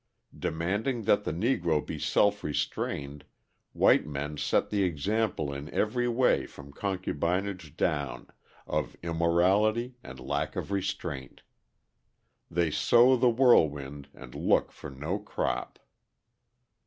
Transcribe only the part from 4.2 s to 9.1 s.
set the example in every way from concubinage down, of